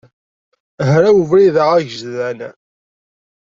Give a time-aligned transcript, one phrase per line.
[0.91, 2.39] Hraw ubrid-a agejdan.